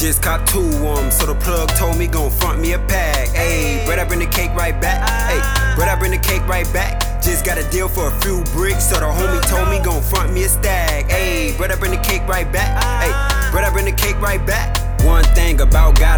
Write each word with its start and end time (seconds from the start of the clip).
two 0.00 0.60
of 0.60 0.98
'em, 0.98 1.10
so 1.10 1.26
the 1.26 1.34
plug 1.34 1.68
told 1.76 1.98
me 1.98 2.06
gon' 2.06 2.30
front 2.30 2.58
me 2.58 2.72
a 2.72 2.78
pack. 2.78 3.28
Ayy, 3.36 3.84
bread 3.84 3.98
I 3.98 4.04
bring 4.04 4.20
the 4.20 4.26
cake 4.26 4.50
right 4.56 4.78
back. 4.80 4.98
Ayy, 5.28 5.76
bread 5.76 5.88
I 5.88 5.94
bring 5.94 6.10
the 6.10 6.18
cake 6.18 6.46
right 6.48 6.66
back. 6.72 7.22
Just 7.22 7.44
got 7.44 7.58
a 7.58 7.64
deal 7.64 7.86
for 7.86 8.08
a 8.08 8.20
few 8.22 8.42
bricks, 8.54 8.88
so 8.88 8.94
the 8.98 9.04
homie 9.04 9.42
told 9.50 9.68
me 9.68 9.78
gon' 9.78 10.02
front 10.02 10.32
me 10.32 10.44
a 10.44 10.48
stack. 10.48 11.10
Ayy, 11.10 11.54
bread 11.58 11.70
I 11.70 11.76
bring 11.76 11.90
the 11.90 11.98
cake 11.98 12.26
right 12.26 12.50
back. 12.50 12.70
Ayy, 12.82 13.12
bread 13.52 13.64
I 13.64 13.70
bring 13.70 13.84
the 13.84 13.92
cake 13.92 14.18
right 14.22 14.44
back. 14.46 14.78
One 15.04 15.24
thing 15.36 15.60
about 15.60 15.98
gotta 15.98 16.09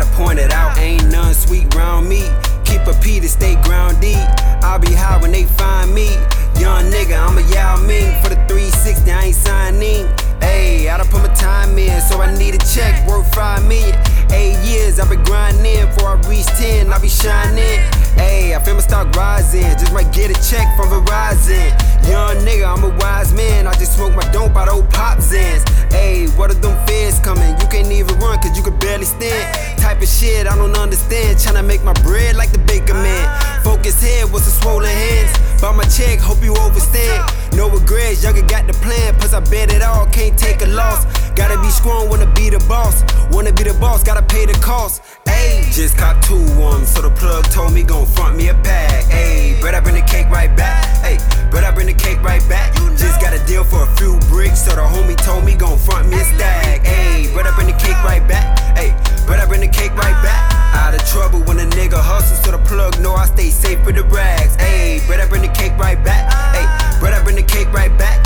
need 12.42 12.54
a 12.54 12.64
check 12.66 13.06
worth 13.06 13.32
five 13.34 13.62
million. 13.68 13.94
Eight 14.32 14.58
years, 14.66 14.98
I've 14.98 15.08
been 15.08 15.22
grinding. 15.22 15.86
Before 15.86 16.16
I 16.16 16.28
reach 16.28 16.46
10, 16.58 16.92
I'll 16.92 17.00
be 17.00 17.08
shining. 17.08 17.78
Ayy, 18.18 18.56
I 18.56 18.58
feel 18.64 18.74
my 18.74 18.80
stock 18.80 19.14
rising. 19.14 19.70
Just 19.78 19.92
might 19.92 20.12
get 20.12 20.30
a 20.30 20.38
check 20.50 20.66
from 20.76 20.88
Verizon. 20.88 21.70
Young 22.08 22.36
nigga, 22.42 22.66
I'm 22.66 22.82
a 22.82 22.90
wise 22.98 23.32
man. 23.32 23.66
I 23.66 23.72
just 23.74 23.96
smoke 23.96 24.14
my 24.14 24.26
dope 24.32 24.56
out 24.56 24.68
old 24.68 24.90
pop 24.90 25.18
zans. 25.18 25.62
Ayy, 25.90 26.36
what 26.36 26.50
are 26.50 26.54
them 26.54 26.74
feds 26.86 27.20
coming? 27.20 27.50
You 27.60 27.66
can't 27.68 27.90
even 27.92 28.18
run, 28.18 28.38
cause 28.42 28.56
you 28.56 28.62
can 28.64 28.76
barely 28.78 29.04
stand. 29.04 29.78
Type 29.78 30.02
of 30.02 30.08
shit 30.08 30.46
I 30.46 30.56
don't 30.56 30.76
understand. 30.76 31.38
Tryna 31.38 31.64
make 31.64 31.84
my 31.84 31.94
bread 32.02 32.34
like 32.36 32.50
the 32.50 32.58
baker 32.58 32.94
man. 32.94 33.62
Focus 33.62 34.02
head 34.02 34.32
with 34.32 34.42
some 34.42 34.62
swollen 34.62 34.90
hands. 34.90 35.32
Buy 35.60 35.70
my 35.72 35.84
check, 35.84 36.18
hope 36.18 36.42
you 36.42 36.54
overstand. 36.56 37.22
No 37.54 37.68
regrets, 37.68 38.24
younger 38.24 38.42
got 38.42 38.66
the 38.66 38.72
plan. 38.74 39.14
Plus, 39.14 39.32
I 39.32 39.40
bet 39.40 39.72
it 39.72 39.82
all, 39.82 40.06
can't 40.06 40.36
take 40.36 40.62
a 40.62 40.66
loss. 40.66 41.04
Gotta 41.34 41.58
be 41.60 41.70
strong, 41.70 42.08
wanna 42.10 42.26
be 42.34 42.50
the 42.50 42.58
boss. 42.68 43.02
Wanna 43.30 43.52
be 43.52 43.64
the 43.64 43.74
boss, 43.80 44.04
gotta 44.04 44.22
pay 44.22 44.44
the 44.46 44.54
cost. 44.60 45.02
Ayy, 45.24 45.72
just 45.72 45.96
caught 45.96 46.22
two 46.22 46.42
ones, 46.60 46.88
so 46.88 47.00
the 47.00 47.10
plug 47.10 47.44
told 47.50 47.72
me 47.72 47.82
gon' 47.82 48.06
front 48.06 48.36
me 48.36 48.48
a 48.48 48.54
pack. 48.54 49.04
Ayy, 49.06 49.60
bread 49.60 49.74
I 49.74 49.80
bring 49.80 49.94
the 49.94 50.02
cake 50.02 50.28
right 50.28 50.54
back. 50.54 50.84
Ayy, 51.02 51.18
bread 51.50 51.64
I 51.64 51.70
bring 51.70 51.86
the 51.86 51.94
cake 51.94 52.22
right 52.22 52.46
back. 52.48 52.74
Just 52.96 53.20
got 53.20 53.32
a 53.32 53.44
deal 53.46 53.64
for 53.64 53.82
a 53.82 53.96
few 53.96 54.18
bricks, 54.28 54.62
so 54.64 54.76
the 54.76 54.82
homie 54.82 55.16
told 55.16 55.44
me 55.44 55.54
gon' 55.54 55.78
front 55.78 56.08
me 56.08 56.20
a 56.20 56.24
stack. 56.24 56.84
Ayy, 56.84 57.32
bread 57.32 57.46
I 57.46 57.54
bring 57.54 57.66
the 57.66 57.78
cake 57.78 57.98
right 58.04 58.26
back. 58.28 58.58
Ayy, 58.76 58.92
bread 59.26 59.40
I 59.40 59.46
bring 59.46 59.62
the 59.62 59.68
cake 59.68 59.94
right 59.96 60.16
back. 60.22 60.52
Out 60.74 60.94
of 60.94 61.04
trouble 61.08 61.40
when 61.44 61.58
a 61.58 61.66
nigga 61.76 62.00
hustles, 62.00 62.44
so 62.44 62.50
the 62.52 62.58
plug 62.58 63.00
know 63.00 63.14
I 63.14 63.26
stay 63.26 63.48
safe 63.48 63.84
with 63.86 63.96
the 63.96 64.04
rags. 64.04 64.56
Ayy, 64.58 65.06
bread 65.06 65.20
I 65.20 65.26
bring 65.28 65.42
the 65.42 65.48
cake 65.48 65.76
right 65.78 66.02
back. 66.04 66.30
Ayy, 66.54 67.00
bread 67.00 67.14
I 67.14 67.22
bring 67.24 67.36
the 67.36 67.42
cake 67.42 67.72
right 67.72 67.96
back. 67.98 68.21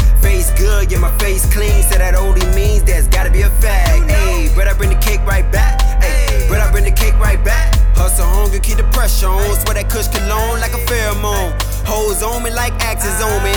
Face 0.46 0.60
good, 0.60 0.92
yeah, 0.92 0.98
my 0.98 1.10
face 1.18 1.42
clean, 1.52 1.82
so 1.82 1.98
that 1.98 2.14
only 2.14 2.44
means 2.54 2.84
there's 2.84 3.08
gotta 3.08 3.30
be 3.30 3.42
a 3.42 3.50
fact. 3.58 4.06
Ayy, 4.06 4.54
bread 4.54 4.68
I 4.68 4.74
bring 4.74 4.90
the 4.90 5.00
cake 5.02 5.20
right 5.26 5.42
back. 5.50 5.80
Ayy, 6.02 6.46
bread 6.46 6.60
I 6.60 6.70
bring 6.70 6.84
the 6.84 6.92
cake 6.92 7.18
right 7.18 7.42
back. 7.42 7.74
Hustle 7.96 8.26
hunger, 8.26 8.60
keep 8.60 8.76
the 8.76 8.86
pressure 8.94 9.26
on. 9.26 9.42
Swear 9.42 9.74
that 9.74 9.90
kush 9.90 10.06
cologne 10.08 10.60
like 10.60 10.70
a 10.70 10.82
pheromone. 10.86 11.50
Hoes 11.82 12.22
on 12.22 12.44
me 12.44 12.50
like 12.50 12.74
axes 12.78 13.18
on 13.22 13.42
me, 13.42 13.55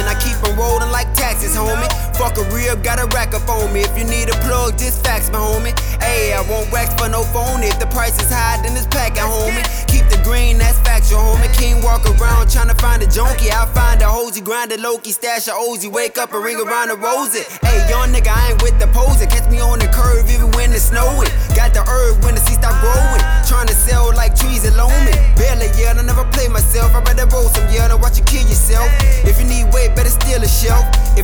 a 2.39 2.55
real, 2.55 2.75
got 2.77 2.99
a 2.99 3.05
rack 3.15 3.33
up 3.33 3.47
on 3.49 3.71
me. 3.73 3.81
If 3.81 3.97
you 3.97 4.05
need 4.05 4.29
a 4.29 4.37
plug, 4.47 4.77
just 4.77 5.03
fax 5.03 5.29
my 5.29 5.39
homie. 5.39 5.75
Ayy, 5.99 6.33
I 6.33 6.41
won't 6.49 6.71
wax 6.71 6.93
for 6.95 7.09
no 7.09 7.23
phone. 7.35 7.63
If 7.63 7.79
the 7.79 7.87
price 7.87 8.17
is 8.21 8.31
high, 8.31 8.59
then 8.63 8.75
it's 8.75 8.87
packing, 8.87 9.23
homie. 9.23 9.63
Keep 9.87 10.07
the 10.09 10.19
green, 10.23 10.57
that's 10.57 10.79
factual, 10.79 11.19
homie. 11.19 11.51
King 11.57 11.81
walk 11.83 12.05
around 12.05 12.47
tryna 12.47 12.79
find 12.79 13.01
a 13.03 13.07
junkie. 13.07 13.51
I 13.51 13.65
find 13.73 14.01
a 14.01 14.05
hosey, 14.05 14.41
grind 14.41 14.71
a 14.71 14.77
Loki, 14.77 15.11
stash 15.11 15.47
a 15.47 15.51
Ozy. 15.51 15.91
Wake 15.91 16.17
up 16.17 16.33
and 16.33 16.43
ring 16.43 16.57
around 16.57 16.89
the 16.89 16.97
rosy. 16.97 17.43
Ayy, 17.67 17.89
young 17.89 18.09
nigga, 18.09 18.31
I 18.31 18.51
ain't 18.51 18.63
with 18.63 18.79
the 18.79 18.87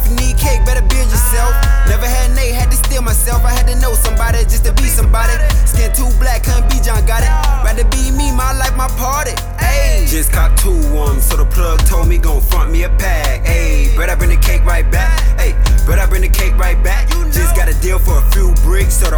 You 0.06 0.16
need 0.16 0.38
cake, 0.38 0.64
better 0.66 0.82
build 0.82 1.10
yourself. 1.10 1.54
Never 1.90 2.06
had 2.06 2.36
Nate, 2.36 2.54
had 2.54 2.70
to 2.70 2.78
steal 2.78 3.02
myself. 3.02 3.44
I 3.44 3.52
had 3.52 3.68
to 3.68 3.76
know 3.80 3.94
somebody 3.94 4.40
just 4.46 4.66
to 4.66 4.74
be 4.74 4.86
somebody. 4.86 5.34
Skin 5.66 5.92
too 5.94 6.10
black, 6.20 6.44
couldn't 6.44 6.70
be 6.70 6.78
John, 6.80 7.06
got 7.06 7.24
it. 7.26 7.32
Rather 7.66 7.84
be 7.90 8.12
me, 8.12 8.32
my 8.32 8.54
life, 8.54 8.76
my 8.78 8.88
party. 9.02 9.32
Ayy. 9.58 10.08
Just 10.08 10.32
caught 10.32 10.56
two 10.58 10.78
of 10.94 11.10
'em, 11.10 11.22
so 11.22 11.38
the 11.38 11.46
plug 11.46 11.80
told 11.86 12.08
me 12.08 12.18
gon' 12.18 12.42
front 12.42 12.72
me 12.72 12.84
a 12.84 12.90
pack. 12.90 13.44
Ayy, 13.46 13.96
bread 13.96 14.10
I 14.10 14.16
bring 14.16 14.30
the 14.30 14.38
cake 14.38 14.64
right 14.66 14.90
back. 14.92 15.20
Ayy, 15.38 15.54
bread 15.86 16.00
I 16.00 16.06
bring 16.06 16.22
the 16.22 16.30
cake 16.30 16.56
right 16.58 16.82
back. 16.84 17.10
Just 17.32 17.56
got 17.56 17.68
a 17.68 17.74
deal 17.82 17.98
for 18.00 18.18
a 18.18 18.26
few 18.32 18.54
bricks, 18.64 18.94
so 18.94 19.10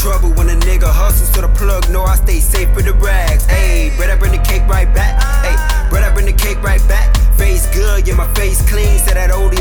trouble 0.00 0.32
when 0.32 0.48
a 0.48 0.56
nigga 0.64 0.88
hustles, 0.88 1.28
so 1.28 1.42
the 1.42 1.48
plug 1.48 1.84
No, 1.90 2.04
I 2.04 2.16
stay 2.16 2.40
safe 2.40 2.74
with 2.74 2.86
the 2.86 2.94
rags. 2.94 3.46
Ayy, 3.48 3.94
bread 3.98 4.08
I 4.08 4.16
bring 4.16 4.32
the 4.32 4.40
cake 4.40 4.66
right 4.66 4.88
back. 4.94 5.20
Ayy, 5.44 5.90
bread 5.90 6.04
I 6.04 6.12
bring 6.14 6.24
the 6.24 6.32
cake 6.32 6.62
right 6.62 6.80
back. 6.88 7.14
Face 7.36 7.68
good, 7.74 8.08
yeah, 8.08 8.14
my 8.14 8.26
face 8.32 8.64
clean, 8.68 8.98
so 8.98 9.12
that 9.12 9.30
only 9.30 9.59